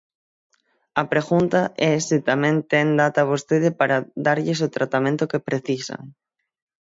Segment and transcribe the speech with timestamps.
[1.01, 6.01] A pregunta é se tamén ten data vostede para darlles o tratamento que precisan.